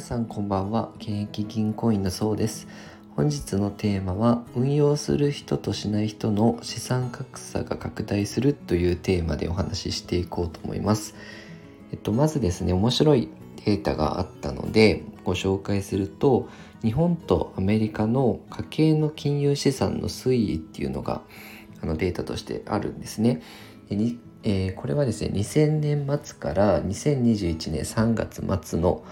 [0.00, 0.90] さんこんばんは。
[0.98, 2.66] 現役銀行員のそうです。
[3.16, 11.14] 本日のテーマは運用する人としない人の資産格差が拡大するというテーマでお話ししていこうと思います。
[11.92, 13.28] えっとまずですね面白い
[13.66, 16.48] データがあったのでご紹介すると
[16.82, 21.20] 日本とアメリカの家計の金融資産の推移っていうのが
[21.82, 23.42] あのデータとしてあるんですね。
[24.42, 29.04] えー、これはですね2000年末から2021年3月末の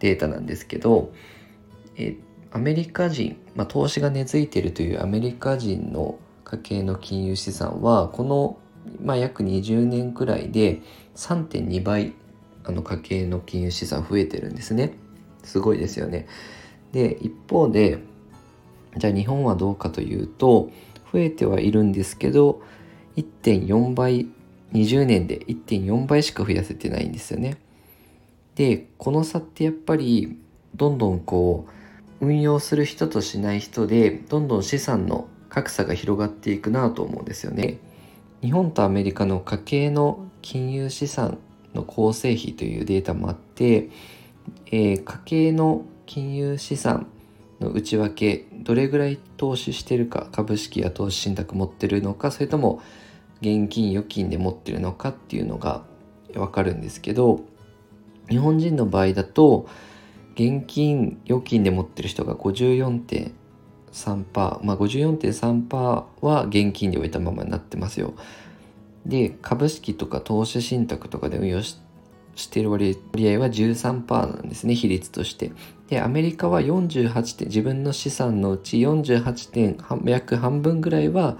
[0.00, 1.12] データなんですけど、
[1.96, 2.16] え、
[2.52, 8.58] アメリカ人、まあ、投資が根付いているというアメリカ人の家計の金融資産はこの、
[9.02, 10.80] まあ、約20年くらいで
[11.16, 12.14] 3.2倍
[12.64, 14.96] あの家計の金融資産増えてるんですね
[15.42, 16.26] すごいですよね
[16.92, 17.98] で一方で
[18.96, 20.70] じゃあ日本はどうかというと
[21.12, 22.62] 増えてはいるんですけど
[23.16, 24.26] 1.4倍
[24.72, 27.56] 20年で1.4倍しか増やせてないんですよね。
[28.56, 30.38] でこの差ってやっぱり
[30.74, 31.66] どんどんこ
[32.20, 37.78] う運用する人としない人でどんどん資産の格差が広がっていくなと思うんですよね。
[38.42, 41.38] 日本とアメリカの家計の金融資産
[41.74, 43.90] の構成比というデータもあって、
[44.66, 47.06] えー、家計の金融資産
[47.60, 52.80] の内訳どれぐらい投資してるか株式や投資信託持ってるのかそれとも
[53.40, 55.82] 現金預金で持ってるのかっていうのが
[56.32, 57.40] 分かるんですけど
[58.28, 59.68] 日本人の場合だと
[60.34, 68.14] 現金預金で持ってる人が54.3%まあ54.3%は現金で置いたままになってますよ。
[69.06, 71.80] で株式とか投資信託とかで運用し
[72.36, 75.52] してる割合は13%なんですね比率として。
[75.88, 81.38] でアメリカは48点自分の資産のうち48点約半分ぐらいは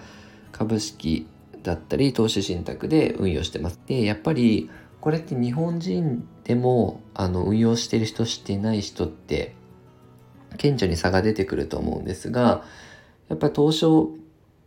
[0.53, 1.27] 株式
[1.63, 3.81] だったり投資信託で運用してます。
[3.87, 9.55] でやっぱりこれって日本人でもあの運用してる人してない人って
[10.59, 12.65] 顕著に差が出てくると思うんですが
[13.29, 14.11] やっぱり投資を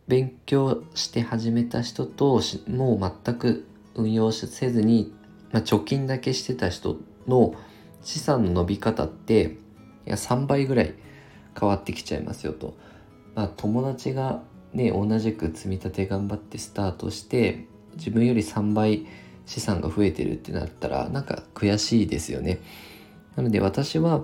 [0.08, 5.12] 勉強して始めた人ともう全く運用せずに、
[5.52, 7.54] まあ、貯金だけしてた人の
[8.02, 9.58] 資産の伸び方って
[10.06, 10.94] いや3倍ぐらい
[11.58, 12.74] 変わってきちゃいますよと。
[13.34, 14.42] まあ、友達が
[14.72, 17.66] ね、同じく積み立て頑張ってスタートして
[17.96, 19.06] 自分より3倍
[19.50, 22.60] 資産が増えてるってなったらなんか悔しいですよね。
[23.34, 24.22] なので私は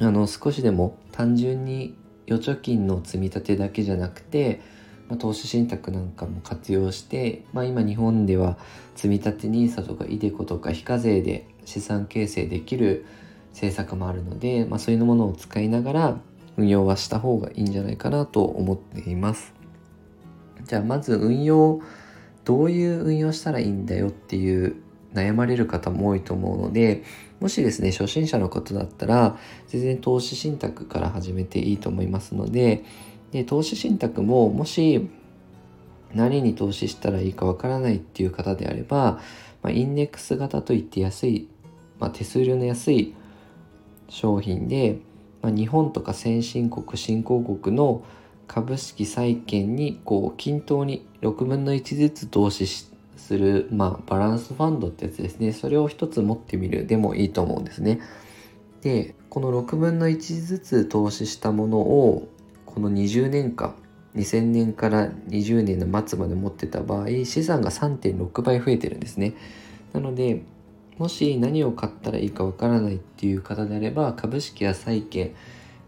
[0.00, 1.94] あの少しでも単純に
[2.26, 4.62] 預貯金の積み立てだけじゃなくて、
[5.10, 8.56] まあ、投資信託なんかも活用して、まあ、今日本では
[8.94, 13.04] 積み立て NISA とか iDeCo とか非課税で資産形成できる
[13.50, 16.16] 政策もあるので、まあ、そういうものを使いながら
[16.56, 19.52] 運用はした方がいいんじゃないかなと思っています。
[20.64, 21.82] じゃあまず運用
[22.44, 24.76] どういう運用したらいいんだよっていう
[25.14, 27.04] 悩まれる方も多いと思うので
[27.40, 29.38] もしですね初心者のことだったら
[29.68, 32.84] 全然投資信託から始めていいと思いますので
[33.32, 35.08] で投資信託ももし
[36.12, 39.20] 何に投資したらいいかわからないっていう方であれば、
[39.62, 41.48] まあ、インデックス型といって安い、
[41.98, 43.14] まあ、手数料の安い
[44.08, 44.98] 商品で
[45.44, 48.02] まあ、日本とか先進国新興国の
[48.46, 55.52] 株式債券にこう均等に6分の1ずつ投資する、まあ、バランスファンドってやつですね。
[55.52, 58.00] それを一つ持ってみるでもいいと思うんですね。
[58.82, 62.28] でこの6分の1ずつ投資したものを
[62.66, 63.74] この20年間
[64.14, 69.34] 2000年から20年の末まで持ってた場合資産が3.6倍増えてるんですね。
[69.92, 70.42] なので
[70.98, 75.34] もし何を買ったらいいかわからないっていう方であれば株式や債券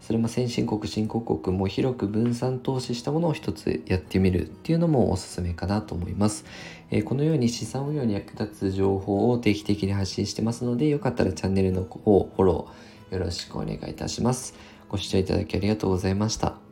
[0.07, 6.45] それも先進国新興国も広く分散投資したものを一つやってみるっていうのもおすすめかなと思います、
[6.93, 14.55] えー、このように資産運用に役立つ情報を定期的に発信してますのでよかったらチャンネルの方フォローよろしくお願いいたします。
[14.89, 16.66] ご視聴いただきありがとうございました。